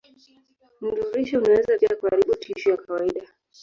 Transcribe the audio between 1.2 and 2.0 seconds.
unaweza pia